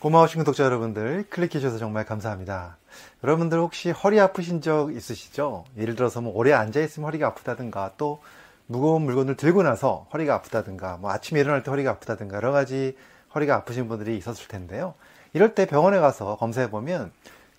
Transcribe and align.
고마우신 0.00 0.38
구독자 0.38 0.62
여러분들 0.62 1.24
클릭해 1.28 1.54
주셔서 1.54 1.78
정말 1.78 2.04
감사합니다. 2.04 2.76
여러분들 3.24 3.58
혹시 3.58 3.90
허리 3.90 4.20
아프신 4.20 4.60
적 4.60 4.94
있으시죠? 4.94 5.64
예를 5.76 5.96
들어서 5.96 6.20
뭐 6.20 6.32
오래 6.36 6.52
앉아 6.52 6.80
있으면 6.80 7.08
허리가 7.08 7.26
아프다든가 7.26 7.94
또 7.96 8.20
무거운 8.68 9.02
물건을 9.02 9.34
들고 9.36 9.64
나서 9.64 10.06
허리가 10.12 10.36
아프다든가 10.36 10.98
뭐 10.98 11.10
아침에 11.10 11.40
일어날 11.40 11.64
때 11.64 11.72
허리가 11.72 11.90
아프다든가 11.90 12.36
여러 12.36 12.52
가지 12.52 12.96
허리가 13.34 13.56
아프신 13.56 13.88
분들이 13.88 14.16
있었을 14.16 14.46
텐데요. 14.46 14.94
이럴 15.32 15.56
때 15.56 15.66
병원에 15.66 15.98
가서 15.98 16.36
검사해 16.36 16.70
보면 16.70 17.10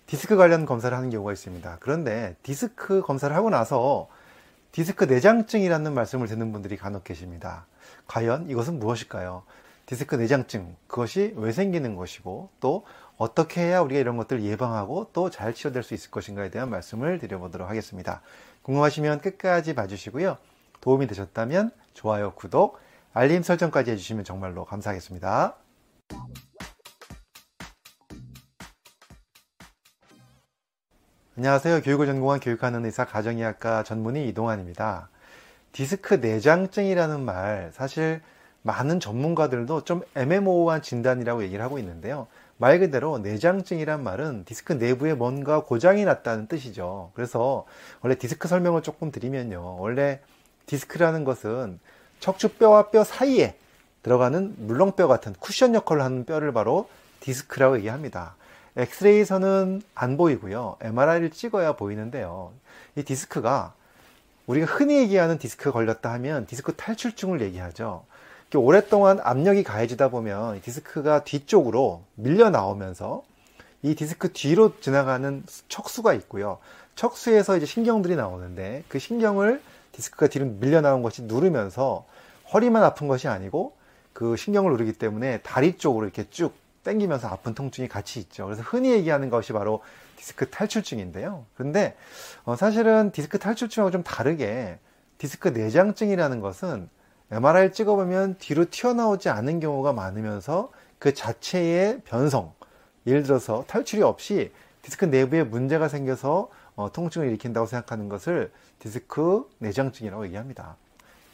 디스크 0.06 0.34
관련 0.34 0.64
검사를 0.64 0.96
하는 0.96 1.10
경우가 1.10 1.34
있습니다. 1.34 1.76
그런데 1.80 2.36
디스크 2.42 3.02
검사를 3.02 3.36
하고 3.36 3.50
나서 3.50 4.08
디스크 4.72 5.04
내장증이라는 5.04 5.92
말씀을 5.92 6.26
듣는 6.26 6.52
분들이 6.52 6.78
간혹 6.78 7.04
계십니다. 7.04 7.66
과연 8.06 8.48
이것은 8.48 8.78
무엇일까요? 8.78 9.42
디스크 9.90 10.14
내장증, 10.14 10.76
그것이 10.86 11.34
왜 11.36 11.50
생기는 11.50 11.96
것이고, 11.96 12.50
또 12.60 12.86
어떻게 13.16 13.60
해야 13.60 13.80
우리가 13.80 14.00
이런 14.00 14.16
것들을 14.16 14.44
예방하고 14.44 15.10
또 15.12 15.30
잘 15.30 15.52
치료될 15.52 15.82
수 15.82 15.94
있을 15.94 16.12
것인가에 16.12 16.48
대한 16.48 16.70
말씀을 16.70 17.18
드려보도록 17.18 17.68
하겠습니다. 17.68 18.22
궁금하시면 18.62 19.20
끝까지 19.20 19.74
봐주시고요. 19.74 20.38
도움이 20.80 21.08
되셨다면 21.08 21.72
좋아요, 21.92 22.34
구독, 22.36 22.78
알림 23.14 23.42
설정까지 23.42 23.90
해주시면 23.90 24.22
정말로 24.22 24.64
감사하겠습니다. 24.64 25.56
안녕하세요. 31.36 31.82
교육을 31.82 32.06
전공한 32.06 32.38
교육하는 32.38 32.84
의사 32.84 33.04
가정의학과 33.04 33.82
전문의 33.82 34.28
이동환입니다. 34.28 35.08
디스크 35.72 36.14
내장증이라는 36.14 37.24
말, 37.24 37.72
사실 37.72 38.20
많은 38.62 39.00
전문가들도 39.00 39.84
좀 39.84 40.02
애매모호한 40.14 40.82
진단이라고 40.82 41.42
얘기를 41.42 41.64
하고 41.64 41.78
있는데요. 41.78 42.26
말 42.58 42.78
그대로 42.78 43.18
내장증이란 43.18 44.02
말은 44.02 44.44
디스크 44.44 44.74
내부에 44.74 45.14
뭔가 45.14 45.60
고장이 45.60 46.04
났다는 46.04 46.46
뜻이죠. 46.46 47.10
그래서 47.14 47.64
원래 48.02 48.16
디스크 48.16 48.48
설명을 48.48 48.82
조금 48.82 49.10
드리면요. 49.10 49.78
원래 49.78 50.20
디스크라는 50.66 51.24
것은 51.24 51.80
척추뼈와 52.20 52.90
뼈 52.90 53.02
사이에 53.02 53.56
들어가는 54.02 54.56
물렁뼈 54.58 55.08
같은 55.08 55.34
쿠션 55.40 55.74
역할을 55.74 56.02
하는 56.02 56.24
뼈를 56.26 56.52
바로 56.52 56.88
디스크라고 57.20 57.78
얘기합니다. 57.78 58.34
엑스레이에서는 58.76 59.82
안 59.94 60.16
보이고요. 60.16 60.76
MRI를 60.80 61.30
찍어야 61.30 61.72
보이는데요. 61.72 62.52
이 62.96 63.02
디스크가 63.02 63.72
우리가 64.46 64.66
흔히 64.66 64.98
얘기하는 64.98 65.38
디스크 65.38 65.72
걸렸다 65.72 66.12
하면 66.12 66.46
디스크 66.46 66.74
탈출증을 66.74 67.40
얘기하죠. 67.40 68.04
오랫동안 68.58 69.20
압력이 69.22 69.62
가해지다 69.62 70.08
보면 70.08 70.60
디스크가 70.62 71.24
뒤쪽으로 71.24 72.02
밀려 72.16 72.50
나오면서 72.50 73.22
이 73.82 73.94
디스크 73.94 74.32
뒤로 74.32 74.78
지나가는 74.80 75.44
척수가 75.68 76.12
있고요. 76.14 76.58
척수에서 76.94 77.56
이제 77.56 77.66
신경들이 77.66 78.16
나오는데 78.16 78.84
그 78.88 78.98
신경을 78.98 79.62
디스크가 79.92 80.26
뒤로 80.26 80.46
밀려 80.46 80.80
나온 80.80 81.02
것이 81.02 81.22
누르면서 81.22 82.04
허리만 82.52 82.82
아픈 82.82 83.08
것이 83.08 83.28
아니고 83.28 83.74
그 84.12 84.36
신경을 84.36 84.72
누르기 84.72 84.94
때문에 84.94 85.40
다리 85.42 85.78
쪽으로 85.78 86.04
이렇게 86.04 86.28
쭉 86.30 86.52
당기면서 86.82 87.28
아픈 87.28 87.54
통증이 87.54 87.88
같이 87.88 88.20
있죠. 88.20 88.46
그래서 88.46 88.62
흔히 88.62 88.90
얘기하는 88.90 89.30
것이 89.30 89.52
바로 89.52 89.82
디스크 90.16 90.50
탈출증인데요. 90.50 91.44
그런데 91.54 91.96
어 92.44 92.56
사실은 92.56 93.12
디스크 93.12 93.38
탈출증하고 93.38 93.90
좀 93.90 94.02
다르게 94.02 94.78
디스크 95.18 95.48
내장증이라는 95.48 96.40
것은 96.40 96.88
MRI를 97.30 97.72
찍어보면 97.72 98.36
뒤로 98.38 98.66
튀어나오지 98.70 99.28
않은 99.28 99.60
경우가 99.60 99.92
많으면서 99.92 100.70
그 100.98 101.14
자체의 101.14 102.02
변성, 102.04 102.52
예를 103.06 103.22
들어서 103.22 103.64
탈출이 103.66 104.02
없이 104.02 104.52
디스크 104.82 105.04
내부에 105.04 105.44
문제가 105.44 105.88
생겨서 105.88 106.50
어, 106.76 106.90
통증을 106.92 107.28
일으킨다고 107.28 107.66
생각하는 107.66 108.08
것을 108.08 108.50
디스크 108.78 109.48
내장증이라고 109.58 110.24
얘기합니다. 110.26 110.76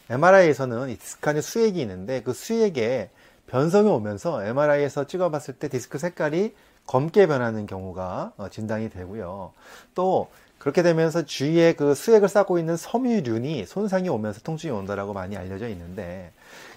MRI에서는 0.09 0.89
이 0.89 0.97
디스크 0.97 1.29
안에 1.29 1.41
수액이 1.41 1.79
있는데 1.81 2.21
그 2.21 2.33
수액에 2.33 3.09
변성이 3.47 3.89
오면서 3.89 4.45
MRI에서 4.45 5.07
찍어봤을 5.07 5.55
때 5.55 5.67
디스크 5.69 5.97
색깔이 5.97 6.53
검게 6.85 7.27
변하는 7.27 7.65
경우가 7.65 8.33
어, 8.37 8.49
진단이 8.49 8.89
되고요. 8.89 9.53
또 9.95 10.29
그렇게 10.59 10.81
되면서 10.81 11.25
주위에 11.25 11.73
그 11.73 11.93
수액을 11.93 12.27
싸고 12.27 12.59
있는 12.59 12.75
섬유륜이 12.77 13.65
손상이 13.65 14.09
오면서 14.09 14.41
통증이 14.41 14.71
온다라고 14.71 15.13
많이 15.13 15.37
알려져 15.37 15.67
있는데 15.69 16.31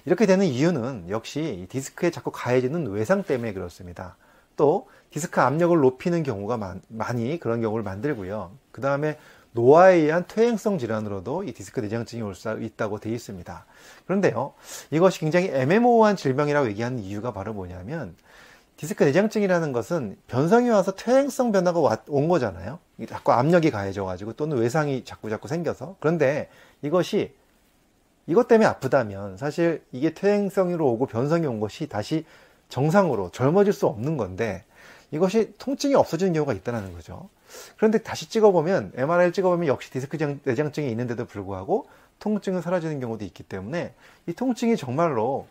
이렇게 0.04 0.26
되는 0.26 0.46
이유는 0.46 1.06
역시 1.08 1.66
디스크에 1.70 2.10
자꾸 2.10 2.30
가해지는 2.30 2.88
외상 2.88 3.22
때문에 3.22 3.52
그렇습니다. 3.52 4.16
또 4.56 4.88
디스크 5.10 5.40
압력을 5.40 5.76
높이는 5.76 6.22
경우가 6.22 6.76
많이 6.88 7.40
그런 7.40 7.60
경우를 7.60 7.82
만들고요. 7.82 8.52
그 8.70 8.80
다음에 8.80 9.18
노화에 9.52 9.96
의한 9.96 10.24
퇴행성 10.28 10.78
질환으로도 10.78 11.42
이 11.44 11.52
디스크 11.52 11.80
내장증이 11.80 12.22
올 12.22 12.36
수 12.36 12.56
있다고 12.60 12.98
되어 13.00 13.12
있습니다. 13.12 13.64
그런데요, 14.06 14.52
이것이 14.92 15.18
굉장히 15.18 15.48
애매모호한 15.48 16.14
질병이라고 16.14 16.68
얘기하는 16.68 17.00
이유가 17.00 17.32
바로 17.32 17.52
뭐냐면 17.52 18.14
디스크 18.80 19.04
내장증이라는 19.04 19.72
것은 19.72 20.16
변성이 20.26 20.70
와서 20.70 20.92
퇴행성 20.92 21.52
변화가 21.52 21.98
온 22.08 22.28
거잖아요. 22.28 22.78
자꾸 23.10 23.32
압력이 23.32 23.70
가해져 23.70 24.06
가지고 24.06 24.32
또는 24.32 24.56
외상이 24.56 25.04
자꾸 25.04 25.28
자꾸 25.28 25.48
생겨서. 25.48 25.96
그런데 26.00 26.48
이것이 26.80 27.34
이것 28.26 28.48
때문에 28.48 28.66
아프다면 28.66 29.36
사실 29.36 29.84
이게 29.92 30.14
퇴행성으로 30.14 30.92
오고 30.92 31.08
변성이 31.08 31.46
온 31.46 31.60
것이 31.60 31.90
다시 31.90 32.24
정상으로 32.70 33.28
젊어질 33.32 33.74
수 33.74 33.86
없는 33.86 34.16
건데 34.16 34.64
이것이 35.10 35.52
통증이 35.58 35.94
없어지는 35.94 36.32
경우가 36.32 36.54
있다는 36.54 36.94
거죠. 36.94 37.28
그런데 37.76 37.98
다시 37.98 38.30
찍어보면 38.30 38.92
MRI를 38.96 39.34
찍어보면 39.34 39.68
역시 39.68 39.90
디스크 39.90 40.16
내장증이 40.44 40.90
있는데도 40.90 41.26
불구하고 41.26 41.86
통증은 42.18 42.62
사라지는 42.62 42.98
경우도 42.98 43.26
있기 43.26 43.42
때문에 43.42 43.92
이 44.26 44.32
통증이 44.32 44.78
정말로 44.78 45.46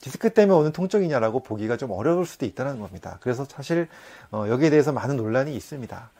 디스크 0.00 0.30
때문에 0.30 0.58
오는 0.58 0.72
통증이냐라고 0.72 1.40
보기가 1.40 1.76
좀 1.76 1.90
어려울 1.90 2.26
수도 2.26 2.46
있다는 2.46 2.78
겁니다. 2.80 3.18
그래서 3.20 3.44
사실 3.44 3.88
어, 4.30 4.46
여기에 4.48 4.70
대해서 4.70 4.92
많은 4.92 5.16
논란이 5.16 5.54
있습니다. 5.54 6.10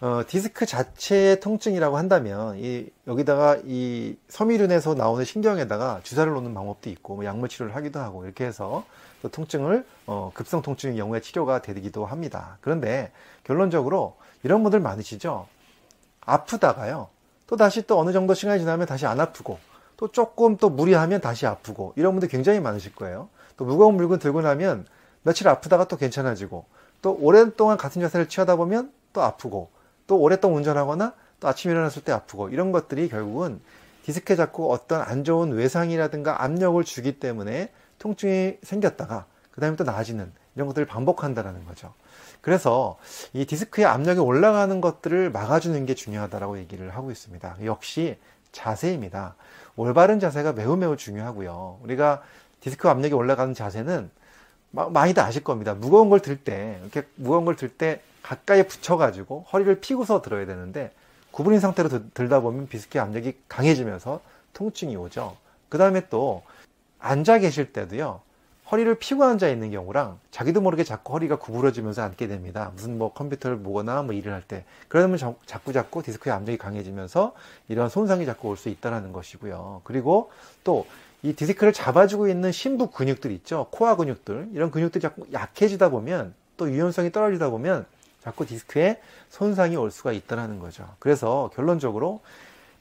어, 0.00 0.22
디스크 0.26 0.66
자체의 0.66 1.40
통증이라고 1.40 1.96
한다면 1.96 2.58
이, 2.58 2.86
여기다가 3.06 3.58
이 3.64 4.16
섬유륜에서 4.28 4.94
나오는 4.94 5.24
신경에다가 5.24 6.00
주사를 6.02 6.32
놓는 6.32 6.52
방법도 6.54 6.90
있고 6.90 7.16
뭐 7.16 7.24
약물 7.24 7.48
치료를 7.48 7.74
하기도 7.74 8.00
하고 8.00 8.24
이렇게 8.24 8.44
해서 8.44 8.84
또 9.22 9.28
통증을 9.28 9.86
어, 10.06 10.30
급성 10.34 10.62
통증의 10.62 10.96
경우에 10.96 11.20
치료가 11.20 11.62
되기도 11.62 12.06
합니다. 12.06 12.58
그런데 12.60 13.12
결론적으로 13.44 14.16
이런 14.42 14.62
분들 14.62 14.80
많으시죠? 14.80 15.48
아프다가요. 16.20 17.08
또 17.46 17.56
다시 17.56 17.86
또 17.86 17.98
어느 17.98 18.12
정도 18.12 18.34
시간이 18.34 18.60
지나면 18.60 18.86
다시 18.86 19.06
안 19.06 19.20
아프고 19.20 19.58
또 19.96 20.08
조금 20.08 20.56
또 20.56 20.70
무리하면 20.70 21.20
다시 21.20 21.46
아프고 21.46 21.92
이런 21.96 22.12
분들 22.12 22.28
굉장히 22.28 22.60
많으실 22.60 22.94
거예요. 22.94 23.28
또 23.56 23.64
무거운 23.64 23.96
물건 23.96 24.18
들고 24.18 24.42
나면 24.42 24.86
며칠 25.22 25.48
아프다가 25.48 25.86
또 25.86 25.96
괜찮아지고 25.96 26.64
또 27.02 27.16
오랫동안 27.20 27.76
같은 27.76 28.00
자세를 28.02 28.28
취하다 28.28 28.56
보면 28.56 28.92
또 29.12 29.22
아프고 29.22 29.70
또 30.06 30.18
오랫동안 30.18 30.58
운전하거나 30.58 31.14
또 31.40 31.48
아침 31.48 31.70
일어났을 31.70 32.02
때 32.02 32.12
아프고 32.12 32.48
이런 32.48 32.72
것들이 32.72 33.08
결국은 33.08 33.60
디스크에 34.04 34.36
자꾸 34.36 34.72
어떤 34.72 35.00
안 35.00 35.24
좋은 35.24 35.52
외상이라든가 35.52 36.42
압력을 36.42 36.82
주기 36.84 37.18
때문에 37.18 37.70
통증이 37.98 38.58
생겼다가 38.62 39.26
그 39.50 39.60
다음에 39.60 39.76
또 39.76 39.84
나아지는 39.84 40.30
이런 40.56 40.68
것들을 40.68 40.86
반복한다라는 40.86 41.64
거죠. 41.64 41.92
그래서 42.40 42.98
이 43.32 43.46
디스크의 43.46 43.86
압력이 43.86 44.20
올라가는 44.20 44.80
것들을 44.80 45.30
막아주는 45.30 45.86
게 45.86 45.94
중요하다라고 45.94 46.58
얘기를 46.58 46.94
하고 46.94 47.10
있습니다. 47.10 47.56
역시 47.64 48.18
자세입니다. 48.54 49.34
올바른 49.76 50.20
자세가 50.20 50.52
매우 50.52 50.76
매우 50.76 50.96
중요하고요. 50.96 51.80
우리가 51.82 52.22
디스크 52.60 52.88
압력이 52.88 53.12
올라가는 53.12 53.52
자세는 53.52 54.10
많이들 54.70 55.22
아실 55.22 55.44
겁니다. 55.44 55.74
무거운 55.74 56.08
걸 56.08 56.20
들 56.20 56.36
때, 56.36 56.78
이렇게 56.82 57.06
무거운 57.16 57.44
걸 57.44 57.56
들 57.56 57.68
때 57.68 58.00
가까이 58.22 58.66
붙여가지고 58.66 59.46
허리를 59.52 59.80
피고서 59.80 60.22
들어야 60.22 60.46
되는데 60.46 60.90
구부린 61.30 61.60
상태로 61.60 61.88
들 62.14 62.28
다 62.28 62.40
보면 62.40 62.68
디스크 62.68 62.98
압력이 63.00 63.36
강해지면서 63.48 64.20
통증이 64.54 64.96
오죠. 64.96 65.36
그 65.68 65.76
다음에 65.78 66.08
또 66.08 66.42
앉아 67.00 67.40
계실 67.40 67.72
때도요. 67.72 68.20
허리를 68.74 68.92
피고 68.96 69.22
앉아 69.24 69.48
있는 69.48 69.70
경우랑 69.70 70.18
자기도 70.32 70.60
모르게 70.60 70.82
자꾸 70.82 71.12
허리가 71.12 71.36
구부러지면서 71.36 72.02
앉게 72.02 72.26
됩니다. 72.26 72.72
무슨 72.74 72.98
뭐 72.98 73.12
컴퓨터를 73.12 73.60
보거나 73.60 74.02
뭐 74.02 74.14
일을 74.14 74.32
할 74.32 74.42
때. 74.42 74.64
그러면 74.88 75.16
자꾸 75.46 75.72
자꾸 75.72 76.02
디스크의 76.02 76.34
압력이 76.34 76.58
강해지면서 76.58 77.34
이런 77.68 77.88
손상이 77.88 78.26
자꾸 78.26 78.48
올 78.48 78.56
수 78.56 78.68
있다는 78.68 79.12
것이고요. 79.12 79.82
그리고 79.84 80.30
또 80.64 80.86
이 81.22 81.32
디스크를 81.32 81.72
잡아주고 81.72 82.28
있는 82.28 82.52
심부 82.52 82.88
근육들 82.90 83.30
있죠. 83.30 83.68
코어 83.70 83.96
근육들. 83.96 84.48
이런 84.52 84.70
근육들이 84.70 85.00
자꾸 85.00 85.24
약해지다 85.32 85.88
보면 85.88 86.34
또 86.58 86.70
유연성이 86.70 87.12
떨어지다 87.12 87.48
보면 87.48 87.86
자꾸 88.22 88.44
디스크에 88.44 89.00
손상이 89.30 89.74
올 89.76 89.90
수가 89.90 90.12
있다는 90.12 90.58
거죠. 90.58 90.86
그래서 90.98 91.50
결론적으로 91.54 92.20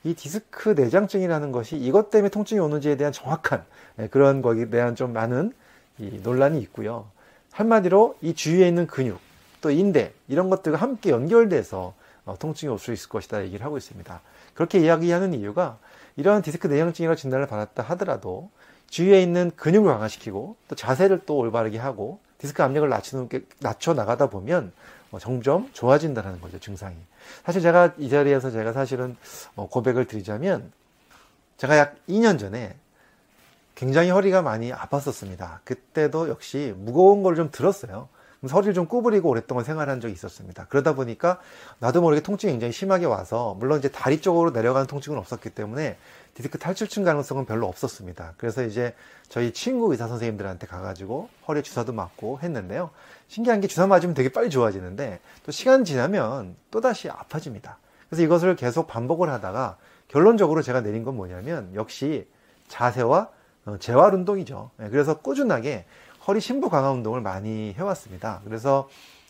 이 0.04 0.14
디스크 0.14 0.72
내장증이라는 0.72 1.54
것이 1.54 1.78
이것 1.78 2.10
때문에 2.10 2.30
통증이 2.32 2.60
오는지에 2.60 2.98
대한 2.98 3.14
정확한 3.14 3.64
예, 4.00 4.08
그런 4.08 4.42
거기에 4.42 4.70
대한 4.70 4.96
좀 4.96 5.14
많은 5.14 5.54
이 5.54 5.54
논란이 5.98 6.60
있고요. 6.62 7.08
한마디로 7.52 8.18
이 8.22 8.34
주위에 8.34 8.68
있는 8.68 8.88
근육, 8.88 9.20
또 9.62 9.70
인대 9.72 10.14
이런 10.28 10.50
것들과 10.50 10.78
함께 10.78 11.12
연결돼서 11.12 11.94
어, 12.26 12.38
통증이 12.40 12.72
올 12.72 12.80
수 12.80 12.94
있을 12.94 13.10
것이다 13.10 13.44
얘기를 13.44 13.66
하고 13.66 13.78
있습니다. 13.78 14.22
그렇게 14.54 14.80
이야기하는 14.80 15.34
이유가 15.34 15.78
이러한 16.16 16.42
디스크 16.42 16.68
내장증이라고 16.68 17.16
진단을 17.16 17.48
받았다 17.48 17.84
하더라도 17.84 18.50
주위에 18.90 19.22
있는 19.22 19.52
근육을 19.56 19.92
강화시키고 19.92 20.56
또 20.68 20.76
자세를 20.76 21.22
또 21.26 21.38
올바르게 21.38 21.78
하고 21.80 22.20
디스크 22.38 22.62
압력을 22.64 22.90
낮춰 23.60 23.94
나가다 23.94 24.30
보면 24.30 24.72
어, 25.12 25.20
점점 25.20 25.70
좋아진다는 25.74 26.42
거죠 26.42 26.60
증상이. 26.60 26.96
사실 27.46 27.62
제가 27.62 27.94
이 27.98 28.10
자리에서 28.10 28.52
제가 28.52 28.74
사실은 28.74 29.16
어, 29.56 29.68
고백을 29.68 30.06
드리자면 30.06 30.72
제가 31.58 31.78
약 31.78 31.96
2년 32.08 32.40
전에 32.40 32.76
굉장히 33.76 34.10
허리가 34.10 34.42
많이 34.42 34.72
아팠었습니다. 34.72 35.60
그때도 35.64 36.30
역시 36.30 36.74
무거운 36.78 37.24
걸 37.24 37.36
좀 37.36 37.50
들었어요. 37.52 38.10
허리를 38.52 38.74
좀 38.74 38.88
구부리고 38.88 39.30
오랫동안 39.30 39.64
생활한 39.64 40.02
적이 40.02 40.14
있었습니다. 40.14 40.66
그러다 40.68 40.96
보니까 40.96 41.40
나도 41.80 42.02
모르게 42.02 42.22
통증이 42.22 42.52
굉장히 42.52 42.74
심하게 42.74 43.06
와서 43.06 43.56
물론 43.58 43.80
이제 43.80 43.88
다리 43.88 44.20
쪽으로 44.20 44.52
내려가는 44.52 44.86
통증은 44.86 45.18
없었기 45.18 45.52
때문에 45.52 45.98
디스크 46.34 46.58
탈출증 46.58 47.04
가능성은 47.06 47.46
별로 47.46 47.68
없었습니다. 47.68 48.34
그래서 48.38 48.64
이제 48.64 48.96
저희 49.30 49.54
친구 49.54 49.92
의사 49.92 50.10
선생님들한테 50.10 50.68
가가지고 50.68 51.30
허리 51.48 51.64
주사도 51.64 51.94
맞고 51.94 52.40
했는데요. 52.44 52.90
신기한 53.30 53.62
게 53.62 53.68
주사 53.68 53.88
맞으면 53.88 54.14
되게 54.14 54.28
빨리 54.30 54.50
좋아지는데 54.50 55.22
또 55.46 55.52
시간 55.54 55.86
지나면 55.86 56.58
또 56.70 56.82
다시 56.82 57.10
아파집니다. 57.10 57.78
그래서 58.10 58.24
이것을 58.24 58.58
계속 58.58 58.88
반복을 58.88 59.30
하다가 59.30 59.78
결론적으로 60.10 60.62
제가 60.62 60.82
내린 60.82 61.04
건 61.06 61.16
뭐냐면 61.16 61.72
역시 61.76 62.28
자세와 62.68 63.20
어, 63.22 63.30
재활 63.80 64.14
운동이죠. 64.14 64.72
네, 64.78 64.90
그래서 64.90 65.20
꾸준하게 65.20 65.86
허리 66.28 66.40
심부 66.40 66.70
강화 66.70 66.92
운동을 66.92 67.22
많이 67.22 67.74
해왔습니다. 67.74 68.42
그래서 68.46 68.90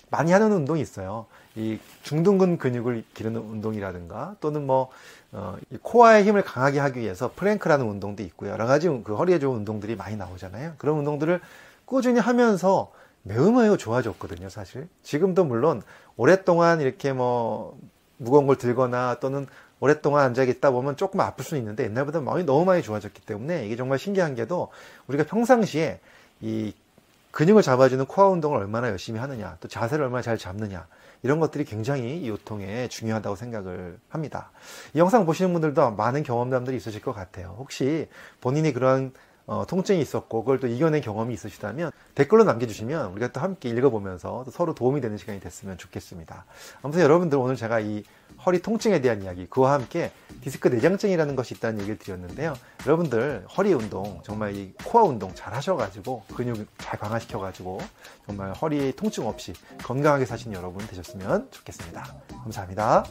많이 0.10 0.32
하는 0.32 0.52
운동이 0.52 0.82
있어요. 0.82 1.26
이 1.56 1.80
중둔근 2.04 2.58
근육을 2.58 3.04
기르는 3.14 3.40
운동이라든가 3.40 4.36
또는 4.40 4.66
뭐 4.66 4.90
어, 5.32 5.58
코어의 5.82 6.24
힘을 6.24 6.44
강하게 6.44 6.80
하기 6.80 7.00
위해서 7.00 7.32
프랭크라는 7.36 7.86
운동도 7.88 8.22
있고요. 8.24 8.52
여러 8.52 8.68
가지 8.68 8.88
그 9.04 9.16
허리에 9.16 9.40
좋은 9.40 9.58
운동들이 9.58 9.96
많이 9.96 10.16
나오잖아요. 10.16 10.74
그런 10.78 11.00
운동들을 11.00 11.42
꾸준히 11.86 12.20
하면서 12.20 12.92
매우 13.24 13.52
매우 13.52 13.78
좋아졌거든요, 13.78 14.50
사실. 14.50 14.88
지금도 15.02 15.46
물론 15.46 15.82
오랫동안 16.18 16.82
이렇게 16.82 17.14
뭐 17.14 17.78
무거운 18.18 18.46
걸 18.46 18.58
들거나 18.58 19.18
또는 19.20 19.48
오랫동안 19.84 20.24
앉아 20.24 20.44
있다 20.44 20.72
보면 20.72 20.96
조금 20.96 21.20
아플 21.20 21.44
수는 21.44 21.60
있는데 21.60 21.84
옛날보다 21.84 22.22
많이 22.22 22.46
너무 22.46 22.64
많이 22.64 22.82
좋아졌기 22.82 23.22
때문에 23.24 23.66
이게 23.66 23.76
정말 23.76 24.00
신기한 24.00 24.34
게도 24.34 24.70
우리가 25.08 25.26
평상시에 25.26 26.00
이 26.40 26.74
근육을 27.32 27.62
잡아주는 27.64 28.06
코어 28.06 28.30
운동을 28.30 28.60
얼마나 28.60 28.88
열심히 28.88 29.20
하느냐, 29.20 29.58
또 29.60 29.68
자세를 29.68 30.06
얼마나 30.06 30.22
잘 30.22 30.38
잡느냐, 30.38 30.88
이런 31.22 31.42
것들이 31.42 31.66
굉장히 31.66 32.22
이 32.22 32.30
요통에 32.30 32.88
중요하다고 32.88 33.36
생각을 33.36 33.98
합니다. 34.08 34.52
이 34.94 35.00
영상 35.00 35.26
보시는 35.26 35.52
분들도 35.52 35.92
많은 35.92 36.24
경험담들이 36.24 36.78
있으실 36.78 37.02
것 37.02 37.12
같아요. 37.12 37.54
혹시 37.60 38.08
본인이 38.40 38.72
그런 38.72 39.12
어, 39.46 39.66
통증이 39.68 40.02
있었고 40.02 40.44
그걸 40.44 40.60
또 40.60 40.68
이겨낸 40.68 41.02
경험이 41.02 41.34
있으시다면 41.34 41.92
댓글로 42.16 42.44
남겨주시면 42.46 43.12
우리가 43.12 43.32
또 43.32 43.42
함께 43.42 43.70
읽어보면서 43.70 44.46
서로 44.52 44.74
도움이 44.74 45.02
되는 45.02 45.18
시간이 45.18 45.40
됐으면 45.40 45.78
좋겠습니다. 45.78 46.46
아무튼 46.82 47.02
여러분들 47.02 47.38
오늘 47.38 47.56
제가 47.56 47.80
이 47.80 48.04
허리 48.46 48.62
통증에 48.62 49.02
대한 49.02 49.22
이야기 49.22 49.46
그와 49.48 49.74
함께 49.74 50.12
디스크 50.42 50.68
내장증이라는 50.68 51.36
것이 51.36 51.56
있다는 51.56 51.80
얘기를 51.80 51.98
드렸는데요. 51.98 52.56
여러분들 52.86 53.46
허리 53.58 53.74
운동 53.74 54.22
정말 54.24 54.56
이 54.56 54.74
코어 54.84 55.04
운동 55.04 55.34
잘 55.34 55.54
하셔가지고 55.54 56.24
근육 56.36 56.68
잘 56.78 57.00
강화시켜가지고 57.00 57.80
정말 58.26 58.54
허리 58.54 58.94
통증 58.96 59.28
없이 59.28 59.54
건강하게 59.84 60.26
사신 60.26 60.54
여러분 60.54 60.86
되셨으면 60.88 61.48
좋겠습니다. 61.52 62.16
감사합니다. 62.44 63.06